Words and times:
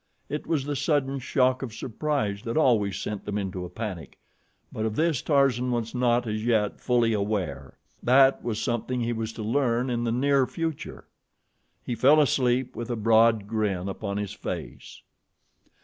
It 0.29 0.47
was 0.47 0.65
the 0.65 0.75
sudden 0.75 1.19
shock 1.19 1.61
of 1.61 1.75
surprise 1.75 2.41
that 2.41 2.57
always 2.57 2.97
sent 2.97 3.23
them 3.23 3.37
into 3.37 3.65
a 3.65 3.69
panic; 3.69 4.17
but 4.71 4.83
of 4.83 4.95
this 4.95 5.21
Tarzan 5.21 5.69
was 5.69 5.93
not 5.93 6.25
as 6.25 6.43
yet 6.43 6.81
fully 6.81 7.13
aware. 7.13 7.77
That 8.01 8.43
was 8.43 8.59
something 8.59 9.01
he 9.01 9.13
was 9.13 9.31
to 9.33 9.43
learn 9.43 9.91
in 9.91 10.03
the 10.03 10.11
near 10.11 10.47
future. 10.47 11.05
He 11.85 11.93
fell 11.93 12.19
asleep 12.19 12.75
with 12.75 12.89
a 12.89 12.95
broad 12.95 13.47
grin 13.47 13.87
upon 13.87 14.17
his 14.17 14.33
face. 14.33 15.03